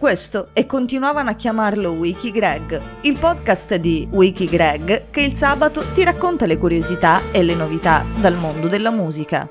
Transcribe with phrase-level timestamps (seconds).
[0.00, 5.84] Questo e continuavano a chiamarlo Wiki Greg, il podcast di Wiki Greg che il sabato
[5.92, 9.46] ti racconta le curiosità e le novità dal mondo della musica.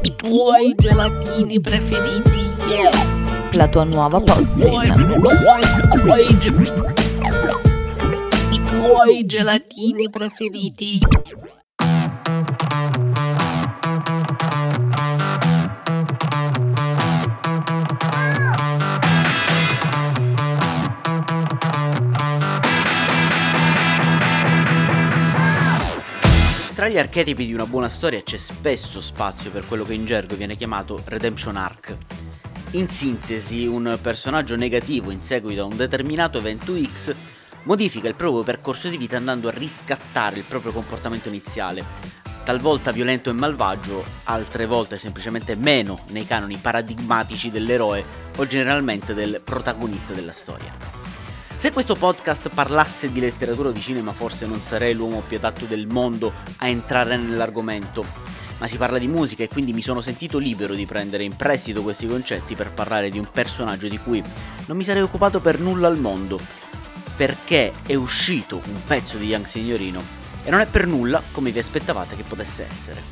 [0.00, 2.90] I tuoi gelatini preferiti, yeah.
[3.52, 4.94] La tua nuova pozzina.
[8.50, 10.98] I tuoi gelatini preferiti.
[26.78, 30.36] Tra gli archetipi di una buona storia c'è spesso spazio per quello che in gergo
[30.36, 31.96] viene chiamato redemption arc.
[32.74, 37.12] In sintesi, un personaggio negativo in seguito a un determinato evento X
[37.64, 41.84] modifica il proprio percorso di vita andando a riscattare il proprio comportamento iniziale,
[42.44, 48.04] talvolta violento e malvagio, altre volte semplicemente meno nei canoni paradigmatici dell'eroe
[48.36, 51.07] o generalmente del protagonista della storia.
[51.58, 55.64] Se questo podcast parlasse di letteratura o di cinema, forse non sarei l'uomo più adatto
[55.64, 58.06] del mondo a entrare nell'argomento.
[58.58, 61.82] Ma si parla di musica e quindi mi sono sentito libero di prendere in prestito
[61.82, 64.22] questi concetti per parlare di un personaggio di cui
[64.66, 66.38] non mi sarei occupato per nulla al mondo.
[67.16, 70.00] Perché è uscito un pezzo di Young Signorino
[70.44, 73.02] e non è per nulla come vi aspettavate che potesse essere.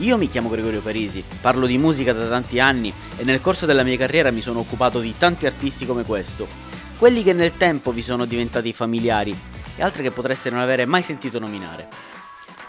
[0.00, 3.82] Io mi chiamo Gregorio Parisi, parlo di musica da tanti anni e nel corso della
[3.84, 6.67] mia carriera mi sono occupato di tanti artisti come questo,
[6.98, 9.36] quelli che nel tempo vi sono diventati familiari
[9.76, 11.88] e altri che potreste non avere mai sentito nominare.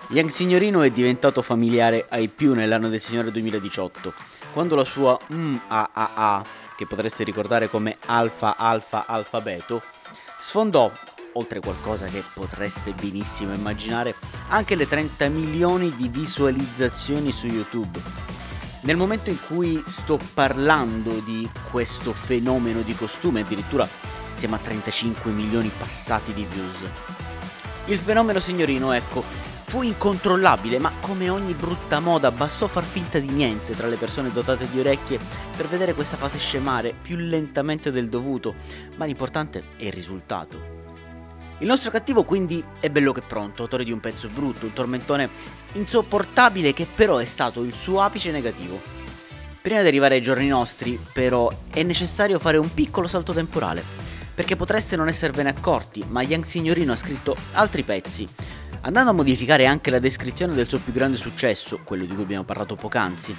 [0.10, 4.14] Young Signorino è diventato familiare ai più nell'anno del Signore 2018,
[4.54, 6.44] quando la sua MAAA,
[6.78, 9.82] che potreste ricordare come Alfa Alfa Alfabeto,
[10.40, 10.92] sfondò,
[11.34, 14.16] oltre qualcosa che potreste benissimo immaginare,
[14.50, 18.00] anche le 30 milioni di visualizzazioni su YouTube.
[18.82, 23.88] Nel momento in cui sto parlando di questo fenomeno di costume, addirittura
[24.36, 26.78] siamo a 35 milioni passati di views.
[27.88, 29.22] Il fenomeno signorino, ecco,
[29.66, 34.32] fu incontrollabile, ma come ogni brutta moda bastò far finta di niente tra le persone
[34.32, 35.20] dotate di orecchie
[35.58, 38.56] per vedere questa fase scemare più lentamente del dovuto,
[38.96, 40.79] ma l'importante è il risultato.
[41.62, 45.30] Il nostro cattivo quindi è bello che pronto, autore di un pezzo brutto, un tormentone
[45.74, 48.80] insopportabile che però è stato il suo apice negativo.
[49.62, 53.84] Prima di arrivare ai giorni nostri, però, è necessario fare un piccolo salto temporale,
[54.34, 58.26] perché potreste non esservene accorti, ma Young Signorino ha scritto altri pezzi,
[58.82, 62.46] andando a modificare anche la descrizione del suo più grande successo, quello di cui abbiamo
[62.46, 63.36] parlato poc'anzi,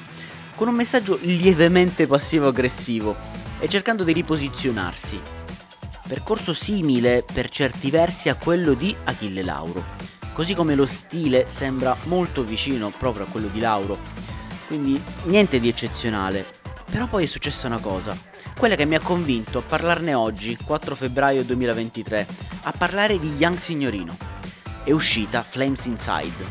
[0.57, 3.17] con un messaggio lievemente passivo-aggressivo
[3.59, 5.40] e cercando di riposizionarsi.
[6.11, 9.85] Percorso simile per certi versi a quello di Achille Lauro,
[10.33, 13.97] così come lo stile sembra molto vicino proprio a quello di Lauro,
[14.67, 16.45] quindi niente di eccezionale.
[16.91, 18.19] Però poi è successa una cosa,
[18.59, 22.27] quella che mi ha convinto a parlarne oggi, 4 febbraio 2023,
[22.63, 24.17] a parlare di Young Signorino.
[24.83, 26.45] È uscita Flames Inside.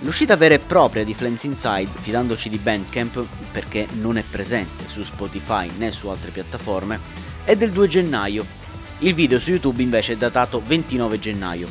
[0.00, 5.04] L'uscita vera e propria di Flames Inside, fidandoci di Bandcamp perché non è presente su
[5.04, 8.44] Spotify né su altre piattaforme, è del 2 gennaio.
[9.00, 11.68] Il video su YouTube invece è datato 29 gennaio.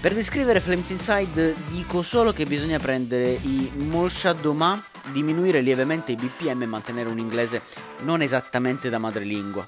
[0.00, 4.80] Per descrivere Flames Inside dico solo che bisogna prendere i Molshadoma,
[5.10, 7.60] diminuire lievemente i BPM e mantenere un inglese
[8.02, 9.66] non esattamente da madrelingua.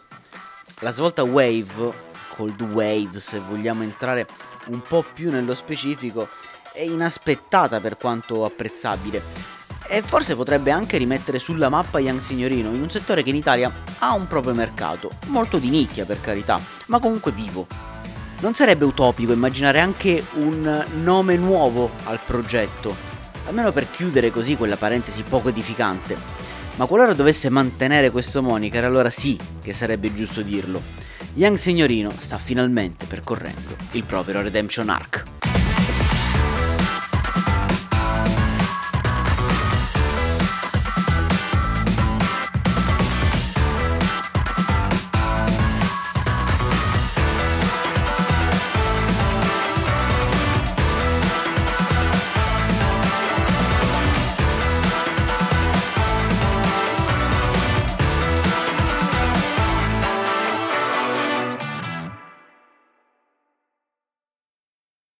[0.81, 1.93] La svolta wave,
[2.37, 4.29] cold wave se vogliamo entrare
[4.67, 6.29] un po' più nello specifico,
[6.73, 9.23] è inaspettata per quanto apprezzabile
[9.87, 13.73] e forse potrebbe anche rimettere sulla mappa Young Signorino in un settore che in Italia
[13.99, 17.67] ha un proprio mercato, molto di nicchia per carità, ma comunque vivo.
[18.41, 22.95] Non sarebbe utopico immaginare anche un nome nuovo al progetto,
[23.47, 26.17] almeno per chiudere così quella parentesi poco edificante.
[26.77, 30.83] Ma qualora dovesse mantenere questo moniker, allora sì che sarebbe giusto dirlo.
[31.35, 35.44] Young Signorino sta finalmente percorrendo il proprio redemption arc.